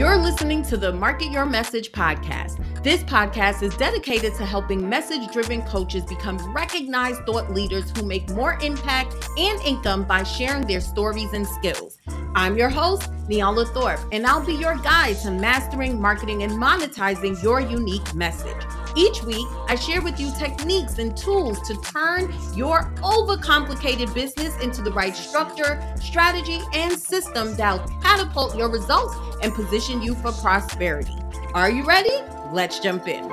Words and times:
You're 0.00 0.16
listening 0.16 0.62
to 0.62 0.78
the 0.78 0.94
Market 0.94 1.30
Your 1.30 1.44
Message 1.44 1.92
podcast. 1.92 2.82
This 2.82 3.02
podcast 3.02 3.62
is 3.62 3.76
dedicated 3.76 4.34
to 4.36 4.46
helping 4.46 4.88
message 4.88 5.30
driven 5.30 5.60
coaches 5.60 6.04
become 6.04 6.38
recognized 6.54 7.26
thought 7.26 7.50
leaders 7.50 7.90
who 7.90 8.06
make 8.06 8.26
more 8.30 8.58
impact 8.62 9.14
and 9.36 9.60
income 9.60 10.04
by 10.04 10.22
sharing 10.22 10.66
their 10.66 10.80
stories 10.80 11.34
and 11.34 11.46
skills. 11.46 11.98
I'm 12.34 12.56
your 12.56 12.70
host, 12.70 13.12
Neala 13.28 13.66
Thorpe, 13.74 14.00
and 14.10 14.26
I'll 14.26 14.42
be 14.42 14.54
your 14.54 14.76
guide 14.76 15.16
to 15.18 15.32
mastering, 15.32 16.00
marketing, 16.00 16.44
and 16.44 16.52
monetizing 16.52 17.42
your 17.42 17.60
unique 17.60 18.14
message. 18.14 18.56
Each 18.96 19.22
week, 19.22 19.46
I 19.68 19.76
share 19.76 20.02
with 20.02 20.18
you 20.18 20.32
techniques 20.38 20.98
and 20.98 21.16
tools 21.16 21.60
to 21.68 21.74
turn 21.76 22.32
your 22.54 22.92
overcomplicated 22.96 24.12
business 24.12 24.56
into 24.58 24.82
the 24.82 24.90
right 24.90 25.14
structure, 25.14 25.80
strategy, 26.00 26.60
and 26.74 26.98
system 26.98 27.54
that'll 27.54 27.86
catapult 28.00 28.56
your 28.56 28.68
results 28.68 29.14
and 29.42 29.54
position 29.54 30.02
you 30.02 30.14
for 30.16 30.32
prosperity. 30.32 31.16
Are 31.54 31.70
you 31.70 31.84
ready? 31.84 32.22
Let's 32.52 32.80
jump 32.80 33.06
in. 33.06 33.28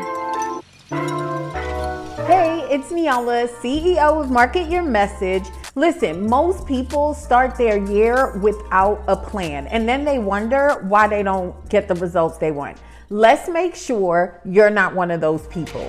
Hey, 2.28 2.68
it's 2.70 2.92
Neala, 2.92 3.48
CEO 3.62 4.22
of 4.22 4.30
Market 4.30 4.70
Your 4.70 4.84
Message. 4.84 5.46
Listen, 5.78 6.28
most 6.28 6.66
people 6.66 7.14
start 7.14 7.56
their 7.56 7.78
year 7.78 8.36
without 8.40 9.04
a 9.08 9.16
plan 9.16 9.68
and 9.68 9.88
then 9.88 10.04
they 10.04 10.18
wonder 10.18 10.84
why 10.88 11.08
they 11.08 11.22
don't 11.22 11.54
get 11.70 11.88
the 11.88 11.94
results 11.94 12.40
they 12.40 12.50
want. 12.50 12.80
Let's 13.12 13.48
make 13.48 13.76
sure 13.76 14.42
you're 14.44 14.72
not 14.72 14.96
one 14.96 15.12
of 15.12 15.22
those 15.22 15.46
people. 15.50 15.88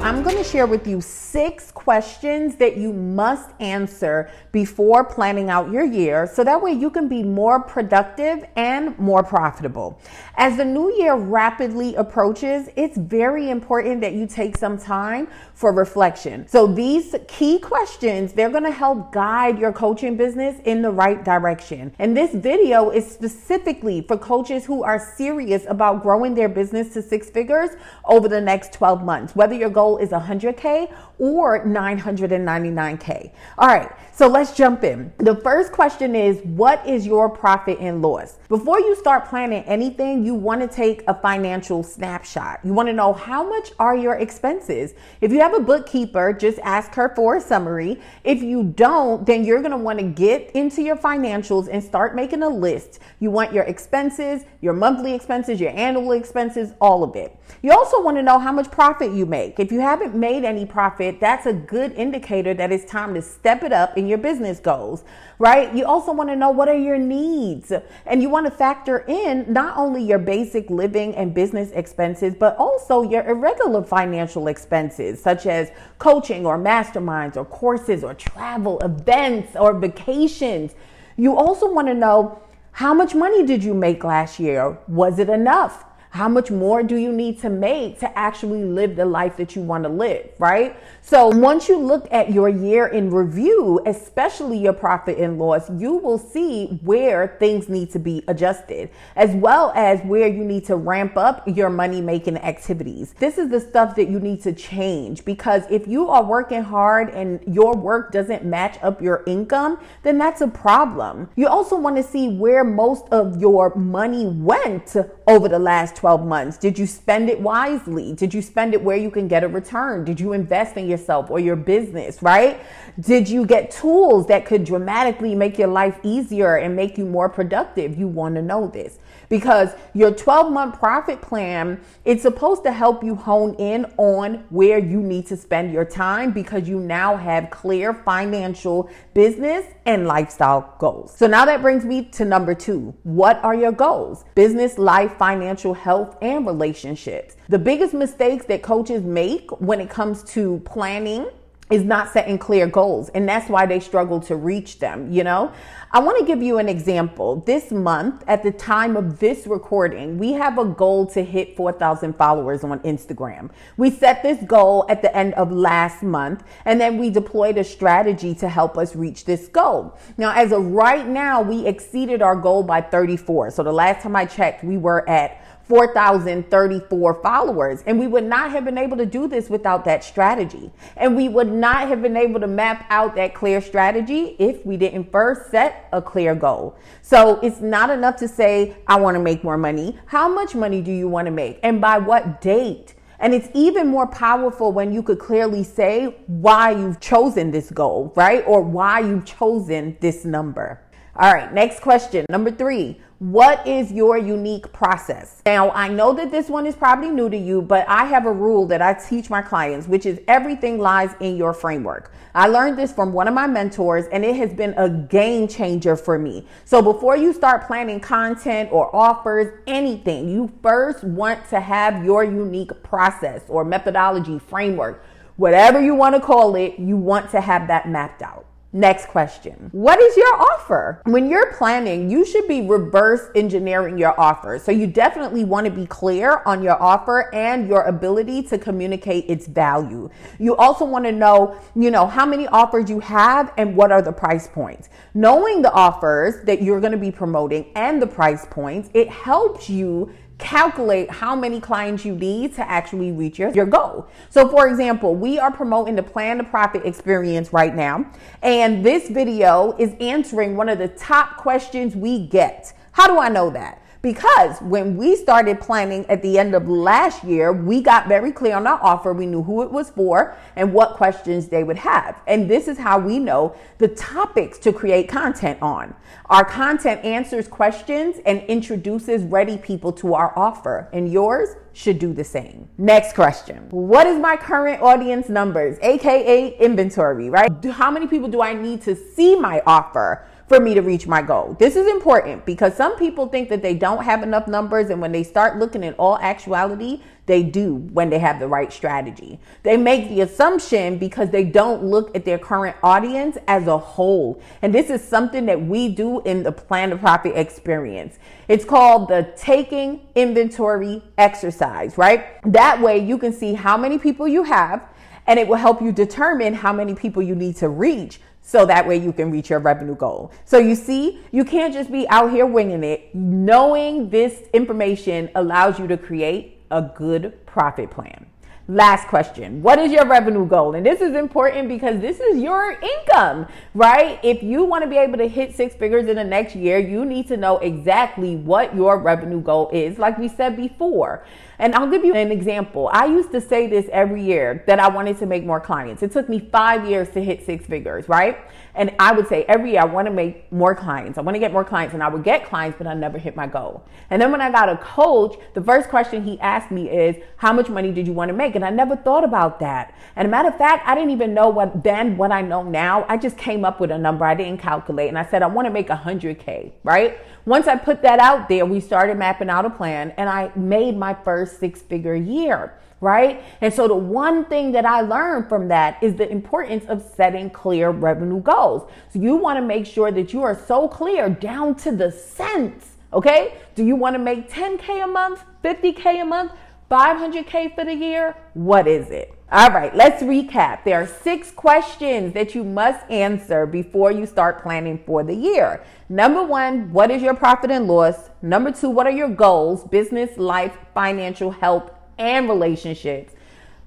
I'm 0.00 0.22
going 0.22 0.36
to 0.36 0.44
share 0.44 0.68
with 0.68 0.86
you 0.86 1.00
six 1.00 1.72
questions 1.72 2.54
that 2.56 2.76
you 2.76 2.92
must 2.92 3.50
answer 3.58 4.30
before 4.52 5.02
planning 5.02 5.50
out 5.50 5.72
your 5.72 5.84
year 5.84 6.30
so 6.32 6.44
that 6.44 6.62
way 6.62 6.70
you 6.70 6.88
can 6.88 7.08
be 7.08 7.24
more 7.24 7.60
productive 7.60 8.44
and 8.54 8.96
more 8.96 9.24
profitable. 9.24 10.00
As 10.36 10.56
the 10.56 10.64
new 10.64 10.94
year 10.96 11.16
rapidly 11.16 11.96
approaches, 11.96 12.68
it's 12.76 12.96
very 12.96 13.50
important 13.50 14.00
that 14.02 14.12
you 14.12 14.28
take 14.28 14.56
some 14.56 14.78
time 14.78 15.26
for 15.54 15.72
reflection. 15.72 16.46
So 16.46 16.68
these 16.68 17.16
key 17.26 17.58
questions, 17.58 18.32
they're 18.32 18.50
going 18.50 18.64
to 18.64 18.70
help 18.70 19.12
guide 19.12 19.58
your 19.58 19.72
coaching 19.72 20.16
business 20.16 20.60
in 20.64 20.80
the 20.80 20.92
right 20.92 21.24
direction. 21.24 21.92
And 21.98 22.16
this 22.16 22.32
video 22.34 22.90
is 22.90 23.04
specifically 23.04 24.02
for 24.02 24.16
coaches 24.16 24.64
who 24.64 24.84
are 24.84 25.00
serious 25.16 25.64
about 25.68 26.02
growing 26.02 26.34
their 26.34 26.48
business 26.48 26.94
to 26.94 27.02
six 27.02 27.28
figures 27.28 27.70
over 28.04 28.28
the 28.28 28.40
next 28.40 28.72
12 28.72 29.04
months, 29.04 29.34
whether 29.34 29.54
your 29.54 29.70
goal 29.70 29.87
is 29.96 30.10
100K 30.10 30.92
or 31.18 31.64
999K. 31.64 33.32
All 33.56 33.68
right, 33.68 33.90
so 34.12 34.26
let's 34.26 34.54
jump 34.54 34.84
in. 34.84 35.12
The 35.18 35.36
first 35.36 35.72
question 35.72 36.14
is 36.14 36.40
What 36.44 36.86
is 36.86 37.06
your 37.06 37.28
profit 37.28 37.78
and 37.80 38.02
loss? 38.02 38.38
Before 38.48 38.80
you 38.80 38.96
start 38.96 39.28
planning 39.28 39.62
anything, 39.64 40.24
you 40.24 40.34
want 40.34 40.60
to 40.60 40.68
take 40.68 41.02
a 41.08 41.14
financial 41.14 41.82
snapshot. 41.82 42.60
You 42.64 42.72
want 42.72 42.88
to 42.88 42.92
know 42.92 43.12
how 43.12 43.48
much 43.48 43.72
are 43.78 43.96
your 43.96 44.14
expenses. 44.14 44.94
If 45.20 45.32
you 45.32 45.40
have 45.40 45.54
a 45.54 45.60
bookkeeper, 45.60 46.32
just 46.32 46.58
ask 46.60 46.94
her 46.94 47.12
for 47.14 47.36
a 47.36 47.40
summary. 47.40 48.00
If 48.24 48.42
you 48.42 48.64
don't, 48.64 49.24
then 49.26 49.44
you're 49.44 49.60
going 49.60 49.70
to 49.70 49.76
want 49.76 49.98
to 49.98 50.04
get 50.04 50.50
into 50.52 50.82
your 50.82 50.96
financials 50.96 51.68
and 51.70 51.82
start 51.82 52.14
making 52.14 52.42
a 52.42 52.48
list. 52.48 52.98
You 53.20 53.30
want 53.30 53.52
your 53.52 53.64
expenses, 53.64 54.42
your 54.60 54.72
monthly 54.72 55.14
expenses, 55.14 55.60
your 55.60 55.70
annual 55.70 56.12
expenses, 56.12 56.72
all 56.80 57.02
of 57.04 57.16
it. 57.16 57.38
You 57.62 57.72
also 57.72 58.02
want 58.02 58.16
to 58.16 58.22
know 58.22 58.38
how 58.38 58.52
much 58.52 58.70
profit 58.70 59.12
you 59.12 59.26
make. 59.26 59.58
If 59.58 59.72
you 59.72 59.77
haven't 59.80 60.14
made 60.14 60.44
any 60.44 60.64
profit, 60.64 61.20
that's 61.20 61.46
a 61.46 61.52
good 61.52 61.92
indicator 61.92 62.54
that 62.54 62.72
it's 62.72 62.84
time 62.84 63.14
to 63.14 63.22
step 63.22 63.62
it 63.62 63.72
up 63.72 63.96
in 63.98 64.06
your 64.06 64.18
business 64.18 64.60
goals, 64.60 65.04
right? 65.38 65.74
You 65.74 65.84
also 65.84 66.12
want 66.12 66.30
to 66.30 66.36
know 66.36 66.50
what 66.50 66.68
are 66.68 66.78
your 66.78 66.98
needs 66.98 67.72
and 68.06 68.22
you 68.22 68.28
want 68.28 68.46
to 68.46 68.50
factor 68.50 69.04
in 69.08 69.52
not 69.52 69.76
only 69.76 70.02
your 70.02 70.18
basic 70.18 70.70
living 70.70 71.14
and 71.16 71.34
business 71.34 71.70
expenses, 71.72 72.34
but 72.38 72.56
also 72.56 73.02
your 73.02 73.26
irregular 73.26 73.82
financial 73.82 74.48
expenses, 74.48 75.20
such 75.20 75.46
as 75.46 75.70
coaching 75.98 76.46
or 76.46 76.58
masterminds 76.58 77.36
or 77.36 77.44
courses 77.44 78.04
or 78.04 78.14
travel, 78.14 78.78
events 78.80 79.56
or 79.56 79.78
vacations. 79.78 80.74
You 81.16 81.36
also 81.36 81.72
want 81.72 81.88
to 81.88 81.94
know 81.94 82.40
how 82.72 82.94
much 82.94 83.14
money 83.14 83.44
did 83.44 83.64
you 83.64 83.74
make 83.74 84.04
last 84.04 84.38
year? 84.38 84.78
Was 84.86 85.18
it 85.18 85.28
enough? 85.28 85.84
How 86.10 86.28
much 86.28 86.50
more 86.50 86.82
do 86.82 86.96
you 86.96 87.12
need 87.12 87.40
to 87.40 87.50
make 87.50 88.00
to 88.00 88.18
actually 88.18 88.64
live 88.64 88.96
the 88.96 89.04
life 89.04 89.36
that 89.36 89.54
you 89.54 89.62
want 89.62 89.84
to 89.84 89.90
live, 89.90 90.30
right? 90.38 90.76
So 91.02 91.28
once 91.28 91.68
you 91.68 91.78
look 91.78 92.08
at 92.10 92.32
your 92.32 92.48
year 92.48 92.86
in 92.86 93.10
review, 93.10 93.80
especially 93.86 94.58
your 94.58 94.72
profit 94.72 95.18
and 95.18 95.38
loss, 95.38 95.70
you 95.70 95.92
will 95.94 96.18
see 96.18 96.78
where 96.82 97.36
things 97.38 97.68
need 97.68 97.90
to 97.92 97.98
be 97.98 98.24
adjusted, 98.26 98.90
as 99.16 99.30
well 99.30 99.72
as 99.74 100.00
where 100.00 100.28
you 100.28 100.44
need 100.44 100.64
to 100.66 100.76
ramp 100.76 101.16
up 101.16 101.46
your 101.46 101.70
money 101.70 102.00
making 102.00 102.36
activities. 102.38 103.14
This 103.18 103.38
is 103.38 103.50
the 103.50 103.60
stuff 103.60 103.94
that 103.96 104.08
you 104.08 104.18
need 104.18 104.42
to 104.42 104.52
change 104.52 105.24
because 105.24 105.64
if 105.70 105.86
you 105.86 106.08
are 106.08 106.24
working 106.24 106.62
hard 106.62 107.10
and 107.10 107.40
your 107.46 107.76
work 107.76 108.12
doesn't 108.12 108.44
match 108.44 108.78
up 108.82 109.02
your 109.02 109.22
income, 109.26 109.78
then 110.02 110.18
that's 110.18 110.40
a 110.40 110.48
problem. 110.48 111.28
You 111.36 111.48
also 111.48 111.76
want 111.78 111.96
to 111.96 112.02
see 112.02 112.28
where 112.28 112.64
most 112.64 113.06
of 113.10 113.40
your 113.40 113.74
money 113.74 114.26
went 114.26 114.96
over 115.26 115.48
the 115.48 115.58
last 115.58 115.97
12 115.98 116.24
months? 116.24 116.56
Did 116.56 116.78
you 116.78 116.86
spend 116.86 117.28
it 117.28 117.40
wisely? 117.40 118.12
Did 118.14 118.32
you 118.32 118.40
spend 118.40 118.72
it 118.72 118.80
where 118.80 118.96
you 118.96 119.10
can 119.10 119.26
get 119.26 119.42
a 119.42 119.48
return? 119.48 120.04
Did 120.04 120.20
you 120.20 120.32
invest 120.32 120.76
in 120.76 120.88
yourself 120.88 121.28
or 121.28 121.40
your 121.40 121.56
business, 121.56 122.22
right? 122.22 122.60
Did 123.00 123.28
you 123.28 123.44
get 123.44 123.72
tools 123.72 124.28
that 124.28 124.46
could 124.46 124.64
dramatically 124.64 125.34
make 125.34 125.58
your 125.58 125.68
life 125.68 125.98
easier 126.04 126.56
and 126.56 126.76
make 126.76 126.98
you 126.98 127.04
more 127.04 127.28
productive? 127.28 127.98
You 127.98 128.06
want 128.06 128.36
to 128.36 128.42
know 128.42 128.68
this 128.68 128.98
because 129.28 129.70
your 129.94 130.12
12 130.12 130.52
month 130.52 130.78
profit 130.78 131.20
plan 131.20 131.80
it's 132.04 132.22
supposed 132.22 132.62
to 132.64 132.72
help 132.72 133.04
you 133.04 133.14
hone 133.14 133.54
in 133.54 133.84
on 133.96 134.44
where 134.50 134.78
you 134.78 135.02
need 135.02 135.26
to 135.26 135.36
spend 135.36 135.72
your 135.72 135.84
time 135.84 136.32
because 136.32 136.68
you 136.68 136.80
now 136.80 137.16
have 137.16 137.50
clear 137.50 137.92
financial 137.92 138.88
business 139.14 139.66
and 139.84 140.06
lifestyle 140.06 140.74
goals. 140.78 141.16
So 141.16 141.26
now 141.26 141.44
that 141.44 141.62
brings 141.62 141.84
me 141.84 142.04
to 142.04 142.24
number 142.24 142.54
2. 142.54 142.94
What 143.02 143.42
are 143.42 143.54
your 143.54 143.72
goals? 143.72 144.24
Business, 144.34 144.78
life, 144.78 145.16
financial 145.18 145.74
health 145.74 145.87
and 146.22 146.46
relationships. 146.46 147.36
The 147.48 147.58
biggest 147.58 147.94
mistakes 147.94 148.44
that 148.46 148.62
coaches 148.62 149.02
make 149.02 149.50
when 149.60 149.80
it 149.80 149.90
comes 149.90 150.22
to 150.34 150.60
planning 150.64 151.26
is 151.70 151.84
not 151.84 152.10
setting 152.10 152.38
clear 152.38 152.66
goals 152.66 153.10
and 153.10 153.28
that's 153.28 153.48
why 153.50 153.66
they 153.66 153.78
struggle 153.78 154.20
to 154.20 154.36
reach 154.36 154.78
them 154.78 155.10
you 155.12 155.24
know? 155.24 155.52
I 155.90 156.00
want 156.00 156.18
to 156.18 156.26
give 156.26 156.42
you 156.42 156.58
an 156.58 156.68
example. 156.68 157.36
This 157.46 157.70
month 157.70 158.22
at 158.26 158.42
the 158.42 158.52
time 158.52 158.96
of 158.96 159.18
this 159.18 159.46
recording 159.46 160.18
we 160.18 160.32
have 160.32 160.58
a 160.58 160.64
goal 160.64 161.06
to 161.08 161.22
hit 161.22 161.56
4000 161.56 162.16
followers 162.16 162.64
on 162.64 162.78
instagram. 162.80 163.50
We 163.76 163.90
set 163.90 164.22
this 164.22 164.42
goal 164.44 164.86
at 164.88 165.02
the 165.02 165.14
end 165.14 165.34
of 165.34 165.52
last 165.52 166.02
month 166.02 166.42
and 166.64 166.80
then 166.80 166.98
we 166.98 167.10
deployed 167.10 167.58
a 167.58 167.64
strategy 167.64 168.34
to 168.36 168.48
help 168.48 168.78
us 168.78 168.96
reach 168.96 169.24
this 169.24 169.48
goal. 169.48 169.98
Now 170.16 170.32
as 170.32 170.52
of 170.52 170.64
right 170.66 171.06
now 171.06 171.42
we 171.42 171.66
exceeded 171.66 172.22
our 172.22 172.36
goal 172.36 172.62
by 172.62 172.80
34 172.80 173.50
so 173.50 173.62
the 173.62 173.72
last 173.72 174.02
time 174.02 174.16
i 174.16 174.24
checked 174.24 174.64
we 174.64 174.76
were 174.78 175.08
at 175.08 175.42
4,034 175.68 177.22
followers. 177.22 177.82
And 177.86 177.98
we 177.98 178.06
would 178.06 178.24
not 178.24 178.50
have 178.50 178.64
been 178.64 178.78
able 178.78 178.96
to 178.96 179.06
do 179.06 179.28
this 179.28 179.48
without 179.50 179.84
that 179.84 180.02
strategy. 180.02 180.70
And 180.96 181.14
we 181.14 181.28
would 181.28 181.52
not 181.52 181.88
have 181.88 182.02
been 182.02 182.16
able 182.16 182.40
to 182.40 182.46
map 182.46 182.86
out 182.90 183.14
that 183.16 183.34
clear 183.34 183.60
strategy 183.60 184.34
if 184.38 184.64
we 184.64 184.76
didn't 184.76 185.12
first 185.12 185.50
set 185.50 185.88
a 185.92 186.00
clear 186.00 186.34
goal. 186.34 186.76
So 187.02 187.38
it's 187.40 187.60
not 187.60 187.90
enough 187.90 188.16
to 188.16 188.28
say, 188.28 188.76
I 188.86 188.98
want 188.98 189.14
to 189.16 189.22
make 189.22 189.44
more 189.44 189.58
money. 189.58 189.98
How 190.06 190.28
much 190.28 190.54
money 190.54 190.80
do 190.80 190.92
you 190.92 191.08
want 191.08 191.26
to 191.26 191.32
make? 191.32 191.60
And 191.62 191.80
by 191.80 191.98
what 191.98 192.40
date? 192.40 192.94
And 193.20 193.34
it's 193.34 193.48
even 193.52 193.88
more 193.88 194.06
powerful 194.06 194.72
when 194.72 194.92
you 194.92 195.02
could 195.02 195.18
clearly 195.18 195.64
say 195.64 196.16
why 196.26 196.70
you've 196.70 197.00
chosen 197.00 197.50
this 197.50 197.70
goal, 197.70 198.12
right? 198.14 198.44
Or 198.46 198.62
why 198.62 199.00
you've 199.00 199.24
chosen 199.24 199.96
this 200.00 200.24
number. 200.24 200.80
All 201.16 201.34
right, 201.34 201.52
next 201.52 201.80
question. 201.80 202.24
Number 202.30 202.52
three. 202.52 203.00
What 203.20 203.66
is 203.66 203.90
your 203.90 204.16
unique 204.16 204.72
process? 204.72 205.42
Now, 205.44 205.72
I 205.72 205.88
know 205.88 206.14
that 206.14 206.30
this 206.30 206.48
one 206.48 206.66
is 206.66 206.76
probably 206.76 207.10
new 207.10 207.28
to 207.28 207.36
you, 207.36 207.60
but 207.60 207.84
I 207.88 208.04
have 208.04 208.26
a 208.26 208.32
rule 208.32 208.64
that 208.66 208.80
I 208.80 208.94
teach 208.94 209.28
my 209.28 209.42
clients, 209.42 209.88
which 209.88 210.06
is 210.06 210.20
everything 210.28 210.78
lies 210.78 211.10
in 211.18 211.36
your 211.36 211.52
framework. 211.52 212.12
I 212.32 212.46
learned 212.46 212.78
this 212.78 212.92
from 212.92 213.12
one 213.12 213.26
of 213.26 213.34
my 213.34 213.48
mentors, 213.48 214.06
and 214.12 214.24
it 214.24 214.36
has 214.36 214.54
been 214.54 214.72
a 214.74 214.88
game 214.88 215.48
changer 215.48 215.96
for 215.96 216.16
me. 216.16 216.46
So, 216.64 216.80
before 216.80 217.16
you 217.16 217.32
start 217.32 217.66
planning 217.66 217.98
content 217.98 218.70
or 218.70 218.94
offers, 218.94 219.52
anything, 219.66 220.28
you 220.28 220.52
first 220.62 221.02
want 221.02 221.40
to 221.48 221.58
have 221.58 222.04
your 222.04 222.22
unique 222.22 222.84
process 222.84 223.42
or 223.48 223.64
methodology 223.64 224.38
framework. 224.38 225.04
Whatever 225.34 225.80
you 225.80 225.96
want 225.96 226.14
to 226.14 226.20
call 226.20 226.54
it, 226.54 226.78
you 226.78 226.96
want 226.96 227.32
to 227.32 227.40
have 227.40 227.66
that 227.66 227.88
mapped 227.88 228.22
out. 228.22 228.47
Next 228.72 229.06
question. 229.06 229.70
What 229.72 229.98
is 229.98 230.14
your 230.14 230.34
offer? 230.42 231.00
When 231.04 231.30
you're 231.30 231.54
planning, 231.54 232.10
you 232.10 232.26
should 232.26 232.46
be 232.46 232.60
reverse 232.60 233.30
engineering 233.34 233.96
your 233.96 234.18
offer. 234.20 234.58
So 234.58 234.70
you 234.70 234.86
definitely 234.86 235.44
want 235.44 235.64
to 235.64 235.72
be 235.72 235.86
clear 235.86 236.42
on 236.44 236.62
your 236.62 236.80
offer 236.82 237.34
and 237.34 237.66
your 237.66 237.84
ability 237.84 238.42
to 238.42 238.58
communicate 238.58 239.24
its 239.26 239.46
value. 239.46 240.10
You 240.38 240.54
also 240.56 240.84
want 240.84 241.06
to 241.06 241.12
know, 241.12 241.58
you 241.74 241.90
know, 241.90 242.06
how 242.06 242.26
many 242.26 242.46
offers 242.48 242.90
you 242.90 243.00
have 243.00 243.54
and 243.56 243.74
what 243.74 243.90
are 243.90 244.02
the 244.02 244.12
price 244.12 244.46
points. 244.46 244.90
Knowing 245.14 245.62
the 245.62 245.72
offers 245.72 246.44
that 246.44 246.60
you're 246.60 246.80
going 246.80 246.92
to 246.92 246.98
be 246.98 247.10
promoting 247.10 247.72
and 247.74 248.02
the 248.02 248.06
price 248.06 248.46
points, 248.50 248.90
it 248.92 249.08
helps 249.08 249.70
you 249.70 250.12
calculate 250.38 251.10
how 251.10 251.34
many 251.34 251.60
clients 251.60 252.04
you 252.04 252.14
need 252.14 252.54
to 252.54 252.70
actually 252.70 253.12
reach 253.12 253.38
your, 253.38 253.50
your 253.50 253.66
goal. 253.66 254.08
So 254.30 254.48
for 254.48 254.68
example, 254.68 255.14
we 255.14 255.38
are 255.38 255.50
promoting 255.50 255.96
the 255.96 256.02
plan 256.02 256.38
to 256.38 256.44
profit 256.44 256.86
experience 256.86 257.52
right 257.52 257.74
now. 257.74 258.10
And 258.42 258.84
this 258.84 259.08
video 259.08 259.74
is 259.78 259.94
answering 260.00 260.56
one 260.56 260.68
of 260.68 260.78
the 260.78 260.88
top 260.88 261.36
questions 261.38 261.96
we 261.96 262.26
get. 262.26 262.72
How 262.92 263.06
do 263.06 263.18
I 263.18 263.28
know 263.28 263.50
that? 263.50 263.82
Because 264.00 264.58
when 264.60 264.96
we 264.96 265.16
started 265.16 265.60
planning 265.60 266.06
at 266.06 266.22
the 266.22 266.38
end 266.38 266.54
of 266.54 266.68
last 266.68 267.24
year, 267.24 267.52
we 267.52 267.82
got 267.82 268.06
very 268.06 268.30
clear 268.30 268.56
on 268.56 268.66
our 268.66 268.82
offer. 268.82 269.12
We 269.12 269.26
knew 269.26 269.42
who 269.42 269.62
it 269.62 269.72
was 269.72 269.90
for 269.90 270.36
and 270.54 270.72
what 270.72 270.94
questions 270.94 271.48
they 271.48 271.64
would 271.64 271.78
have. 271.78 272.20
And 272.26 272.48
this 272.48 272.68
is 272.68 272.78
how 272.78 272.98
we 272.98 273.18
know 273.18 273.56
the 273.78 273.88
topics 273.88 274.58
to 274.60 274.72
create 274.72 275.08
content 275.08 275.60
on. 275.60 275.94
Our 276.26 276.44
content 276.44 277.04
answers 277.04 277.48
questions 277.48 278.16
and 278.24 278.42
introduces 278.42 279.22
ready 279.24 279.56
people 279.56 279.92
to 279.94 280.14
our 280.14 280.32
offer, 280.38 280.88
and 280.92 281.10
yours 281.10 281.56
should 281.72 281.98
do 281.98 282.12
the 282.12 282.24
same. 282.24 282.68
Next 282.76 283.14
question 283.14 283.68
What 283.70 284.06
is 284.06 284.18
my 284.18 284.36
current 284.36 284.82
audience 284.82 285.28
numbers, 285.28 285.78
aka 285.80 286.56
inventory, 286.58 287.30
right? 287.30 287.50
How 287.64 287.90
many 287.90 288.06
people 288.06 288.28
do 288.28 288.42
I 288.42 288.52
need 288.52 288.82
to 288.82 288.94
see 288.94 289.38
my 289.38 289.62
offer? 289.66 290.26
For 290.48 290.58
me 290.58 290.74
to 290.74 290.80
reach 290.80 291.06
my 291.06 291.20
goal. 291.20 291.56
This 291.58 291.76
is 291.76 291.86
important 291.86 292.46
because 292.46 292.74
some 292.74 292.96
people 292.96 293.28
think 293.28 293.50
that 293.50 293.62
they 293.62 293.74
don't 293.74 294.02
have 294.02 294.22
enough 294.22 294.48
numbers, 294.48 294.90
and 294.90 295.00
when 295.00 295.12
they 295.12 295.22
start 295.22 295.58
looking 295.58 295.84
at 295.84 295.94
all 295.98 296.18
actuality, 296.18 297.02
they 297.26 297.42
do 297.42 297.74
when 297.74 298.08
they 298.08 298.18
have 298.18 298.40
the 298.40 298.48
right 298.48 298.72
strategy. 298.72 299.38
They 299.62 299.76
make 299.76 300.08
the 300.08 300.22
assumption 300.22 300.96
because 300.96 301.28
they 301.28 301.44
don't 301.44 301.84
look 301.84 302.16
at 302.16 302.24
their 302.24 302.38
current 302.38 302.74
audience 302.82 303.36
as 303.46 303.66
a 303.66 303.76
whole. 303.76 304.40
And 304.62 304.74
this 304.74 304.88
is 304.88 305.06
something 305.06 305.44
that 305.44 305.60
we 305.60 305.90
do 305.90 306.22
in 306.22 306.42
the 306.42 306.50
plan 306.50 306.88
to 306.88 306.96
profit 306.96 307.36
experience. 307.36 308.18
It's 308.48 308.64
called 308.64 309.08
the 309.08 309.30
taking 309.36 310.06
inventory 310.14 311.02
exercise, 311.18 311.98
right? 311.98 312.40
That 312.50 312.80
way 312.80 312.98
you 312.98 313.18
can 313.18 313.34
see 313.34 313.52
how 313.52 313.76
many 313.76 313.98
people 313.98 314.26
you 314.26 314.44
have 314.44 314.82
and 315.26 315.38
it 315.38 315.46
will 315.46 315.56
help 315.56 315.82
you 315.82 315.92
determine 315.92 316.54
how 316.54 316.72
many 316.72 316.94
people 316.94 317.22
you 317.22 317.34
need 317.34 317.54
to 317.56 317.68
reach 317.68 318.18
so 318.48 318.64
that 318.64 318.88
way 318.88 318.96
you 318.96 319.12
can 319.12 319.30
reach 319.30 319.50
your 319.50 319.58
revenue 319.58 319.94
goal. 319.94 320.32
So 320.46 320.56
you 320.56 320.74
see, 320.74 321.20
you 321.32 321.44
can't 321.44 321.70
just 321.70 321.92
be 321.92 322.08
out 322.08 322.30
here 322.30 322.46
winging 322.46 322.82
it. 322.82 323.14
Knowing 323.14 324.08
this 324.08 324.40
information 324.54 325.28
allows 325.34 325.78
you 325.78 325.86
to 325.86 325.98
create 325.98 326.58
a 326.70 326.80
good 326.80 327.44
profit 327.44 327.90
plan. 327.90 328.24
Last 328.66 329.06
question. 329.08 329.62
What 329.62 329.78
is 329.78 329.92
your 329.92 330.06
revenue 330.06 330.46
goal? 330.46 330.74
And 330.74 330.84
this 330.84 331.02
is 331.02 331.14
important 331.14 331.68
because 331.68 332.00
this 332.00 332.20
is 332.20 332.38
your 332.38 332.72
income, 332.72 333.46
right? 333.74 334.18
If 334.22 334.42
you 334.42 334.64
want 334.64 334.82
to 334.82 334.88
be 334.88 334.96
able 334.96 335.18
to 335.18 335.28
hit 335.28 335.54
six 335.54 335.74
figures 335.74 336.08
in 336.08 336.16
the 336.16 336.24
next 336.24 336.56
year, 336.56 336.78
you 336.78 337.04
need 337.04 337.28
to 337.28 337.36
know 337.36 337.58
exactly 337.58 338.36
what 338.36 338.74
your 338.74 338.98
revenue 338.98 339.42
goal 339.42 339.68
is, 339.74 339.98
like 339.98 340.16
we 340.16 340.28
said 340.28 340.56
before. 340.56 341.26
And 341.58 341.74
I'll 341.74 341.90
give 341.90 342.04
you 342.04 342.14
an 342.14 342.30
example. 342.30 342.88
I 342.92 343.06
used 343.06 343.32
to 343.32 343.40
say 343.40 343.66
this 343.66 343.86
every 343.92 344.22
year 344.22 344.62
that 344.66 344.78
I 344.78 344.88
wanted 344.88 345.18
to 345.18 345.26
make 345.26 345.44
more 345.44 345.60
clients. 345.60 346.02
It 346.02 346.12
took 346.12 346.28
me 346.28 346.48
five 346.52 346.88
years 346.88 347.08
to 347.10 347.22
hit 347.22 347.44
six 347.44 347.66
figures, 347.66 348.08
right? 348.08 348.38
And 348.76 348.94
I 349.00 349.10
would 349.10 349.26
say 349.26 349.44
every 349.48 349.72
year 349.72 349.80
I 349.80 349.84
want 349.86 350.06
to 350.06 350.12
make 350.12 350.50
more 350.52 350.72
clients. 350.72 351.18
I 351.18 351.22
want 351.22 351.34
to 351.34 351.40
get 351.40 351.52
more 351.52 351.64
clients 351.64 351.94
and 351.94 352.02
I 352.02 352.08
would 352.08 352.22
get 352.22 352.46
clients, 352.46 352.78
but 352.78 352.86
I 352.86 352.94
never 352.94 353.18
hit 353.18 353.34
my 353.34 353.48
goal. 353.48 353.84
And 354.10 354.22
then 354.22 354.30
when 354.30 354.40
I 354.40 354.52
got 354.52 354.68
a 354.68 354.76
coach, 354.76 355.36
the 355.54 355.62
first 355.62 355.88
question 355.88 356.22
he 356.22 356.38
asked 356.38 356.70
me 356.70 356.88
is, 356.88 357.16
how 357.38 357.52
much 357.52 357.68
money 357.68 357.90
did 357.90 358.06
you 358.06 358.12
want 358.12 358.28
to 358.28 358.36
make? 358.36 358.54
And 358.54 358.64
I 358.64 358.70
never 358.70 358.94
thought 358.94 359.24
about 359.24 359.58
that. 359.58 359.94
And 360.14 360.28
a 360.28 360.30
matter 360.30 360.48
of 360.48 360.56
fact, 360.56 360.86
I 360.86 360.94
didn't 360.94 361.10
even 361.10 361.34
know 361.34 361.48
what 361.48 361.82
then 361.82 362.16
what 362.16 362.30
I 362.30 362.40
know 362.40 362.62
now. 362.62 363.04
I 363.08 363.16
just 363.16 363.36
came 363.36 363.64
up 363.64 363.80
with 363.80 363.90
a 363.90 363.98
number 363.98 364.24
I 364.24 364.36
didn't 364.36 364.60
calculate. 364.60 365.08
And 365.08 365.18
I 365.18 365.24
said, 365.24 365.42
I 365.42 365.46
want 365.46 365.66
to 365.66 365.72
make 365.72 365.88
100K, 365.88 366.72
right? 366.84 367.18
Once 367.46 367.66
I 367.66 367.76
put 367.76 368.02
that 368.02 368.18
out 368.18 368.48
there, 368.48 368.64
we 368.64 368.78
started 368.78 369.16
mapping 369.16 369.48
out 369.48 369.64
a 369.64 369.70
plan 369.70 370.12
and 370.18 370.28
I 370.28 370.52
made 370.54 370.96
my 370.96 371.14
first 371.14 371.47
six 371.48 371.82
figure 371.82 372.14
year 372.14 372.78
right? 373.00 373.42
And 373.60 373.72
so 373.72 373.86
the 373.86 373.94
one 373.94 374.44
thing 374.46 374.72
that 374.72 374.84
I 374.84 375.02
learned 375.02 375.48
from 375.48 375.68
that 375.68 376.02
is 376.02 376.16
the 376.16 376.28
importance 376.30 376.84
of 376.86 377.02
setting 377.14 377.50
clear 377.50 377.90
revenue 377.90 378.40
goals. 378.40 378.90
So 379.12 379.20
you 379.20 379.36
want 379.36 379.58
to 379.58 379.64
make 379.64 379.86
sure 379.86 380.10
that 380.10 380.32
you 380.32 380.42
are 380.42 380.58
so 380.66 380.88
clear 380.88 381.28
down 381.28 381.76
to 381.76 381.92
the 381.92 382.10
cents, 382.10 382.96
okay? 383.12 383.58
Do 383.74 383.84
you 383.84 383.96
want 383.96 384.14
to 384.14 384.18
make 384.18 384.50
10K 384.50 385.04
a 385.04 385.06
month, 385.06 385.44
50K 385.62 386.22
a 386.22 386.24
month, 386.24 386.52
500K 386.90 387.74
for 387.74 387.84
the 387.84 387.94
year? 387.94 388.36
What 388.54 388.88
is 388.88 389.10
it? 389.10 389.37
All 389.50 389.70
right, 389.70 389.96
let's 389.96 390.22
recap. 390.22 390.84
There 390.84 391.00
are 391.00 391.06
six 391.06 391.50
questions 391.50 392.34
that 392.34 392.54
you 392.54 392.62
must 392.62 393.10
answer 393.10 393.64
before 393.64 394.12
you 394.12 394.26
start 394.26 394.62
planning 394.62 395.02
for 395.06 395.24
the 395.24 395.34
year. 395.34 395.82
Number 396.10 396.42
one, 396.42 396.92
what 396.92 397.10
is 397.10 397.22
your 397.22 397.32
profit 397.32 397.70
and 397.70 397.86
loss? 397.86 398.28
Number 398.42 398.70
two, 398.70 398.90
what 398.90 399.06
are 399.06 399.10
your 399.10 399.30
goals? 399.30 399.84
Business, 399.84 400.36
life, 400.36 400.76
financial, 400.92 401.50
health, 401.50 401.90
and 402.18 402.46
relationships. 402.46 403.32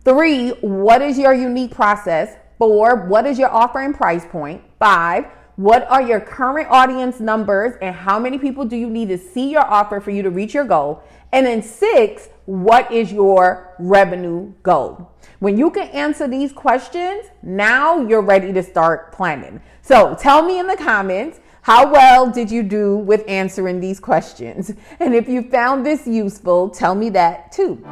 Three, 0.03 0.49
what 0.61 1.03
is 1.03 1.19
your 1.19 1.35
unique 1.35 1.75
process? 1.75 2.35
Four, 2.57 3.05
what 3.05 3.27
is 3.27 3.37
your 3.37 3.51
offer 3.51 3.81
and 3.81 3.93
price 3.93 4.25
point? 4.25 4.63
Five, 4.79 5.25
what 5.61 5.87
are 5.91 6.01
your 6.01 6.19
current 6.19 6.67
audience 6.71 7.19
numbers 7.19 7.75
and 7.83 7.93
how 7.93 8.17
many 8.17 8.39
people 8.39 8.65
do 8.65 8.75
you 8.75 8.89
need 8.89 9.09
to 9.09 9.17
see 9.17 9.51
your 9.51 9.63
offer 9.63 10.01
for 10.01 10.09
you 10.09 10.23
to 10.23 10.31
reach 10.31 10.55
your 10.55 10.65
goal? 10.65 11.03
And 11.31 11.45
then 11.45 11.61
six, 11.61 12.29
what 12.45 12.91
is 12.91 13.11
your 13.11 13.75
revenue 13.77 14.53
goal? 14.63 15.11
When 15.37 15.59
you 15.59 15.69
can 15.69 15.87
answer 15.89 16.27
these 16.27 16.51
questions, 16.51 17.25
now 17.43 18.01
you're 18.01 18.23
ready 18.23 18.51
to 18.53 18.63
start 18.63 19.11
planning. 19.11 19.61
So 19.83 20.15
tell 20.19 20.41
me 20.41 20.57
in 20.57 20.65
the 20.65 20.77
comments 20.77 21.39
how 21.61 21.91
well 21.91 22.31
did 22.31 22.49
you 22.49 22.63
do 22.63 22.97
with 22.97 23.23
answering 23.27 23.79
these 23.79 23.99
questions? 23.99 24.73
And 24.99 25.13
if 25.13 25.29
you 25.29 25.43
found 25.43 25.85
this 25.85 26.07
useful, 26.07 26.69
tell 26.69 26.95
me 26.95 27.09
that 27.11 27.51
too. 27.51 27.85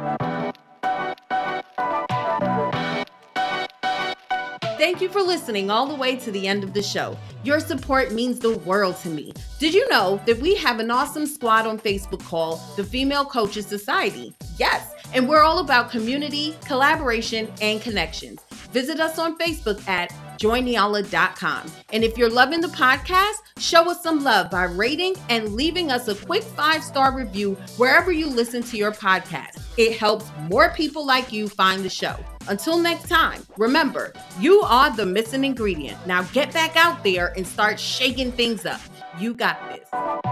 Thank 4.80 5.02
you 5.02 5.10
for 5.10 5.20
listening 5.20 5.70
all 5.70 5.86
the 5.86 5.94
way 5.94 6.16
to 6.16 6.30
the 6.30 6.48
end 6.48 6.64
of 6.64 6.72
the 6.72 6.82
show. 6.82 7.14
Your 7.44 7.60
support 7.60 8.12
means 8.12 8.38
the 8.38 8.56
world 8.60 8.96
to 9.02 9.10
me. 9.10 9.34
Did 9.58 9.74
you 9.74 9.86
know 9.90 10.22
that 10.24 10.38
we 10.38 10.54
have 10.54 10.80
an 10.80 10.90
awesome 10.90 11.26
squad 11.26 11.66
on 11.66 11.78
Facebook 11.78 12.24
called 12.24 12.60
the 12.76 12.84
Female 12.84 13.26
Coaches 13.26 13.66
Society? 13.66 14.34
Yes, 14.56 14.90
and 15.12 15.28
we're 15.28 15.42
all 15.42 15.58
about 15.58 15.90
community, 15.90 16.56
collaboration, 16.64 17.52
and 17.60 17.82
connections. 17.82 18.40
Visit 18.72 19.00
us 19.00 19.18
on 19.18 19.36
Facebook 19.36 19.86
at 19.86 20.14
joinnyala.com. 20.38 21.70
And 21.92 22.02
if 22.02 22.16
you're 22.16 22.30
loving 22.30 22.62
the 22.62 22.68
podcast, 22.68 23.34
show 23.58 23.90
us 23.90 24.02
some 24.02 24.24
love 24.24 24.50
by 24.50 24.64
rating 24.64 25.14
and 25.28 25.52
leaving 25.52 25.90
us 25.90 26.08
a 26.08 26.14
quick 26.14 26.42
five 26.42 26.82
star 26.82 27.14
review 27.14 27.54
wherever 27.76 28.10
you 28.10 28.28
listen 28.28 28.62
to 28.62 28.78
your 28.78 28.92
podcast. 28.92 29.59
It 29.76 29.98
helps 29.98 30.30
more 30.48 30.70
people 30.70 31.06
like 31.06 31.32
you 31.32 31.48
find 31.48 31.84
the 31.84 31.90
show. 31.90 32.16
Until 32.48 32.78
next 32.78 33.08
time, 33.08 33.42
remember, 33.56 34.12
you 34.38 34.60
are 34.62 34.94
the 34.94 35.06
missing 35.06 35.44
ingredient. 35.44 36.04
Now 36.06 36.22
get 36.32 36.52
back 36.52 36.76
out 36.76 37.04
there 37.04 37.32
and 37.36 37.46
start 37.46 37.78
shaking 37.78 38.32
things 38.32 38.66
up. 38.66 38.80
You 39.18 39.34
got 39.34 39.58
this. 39.70 40.29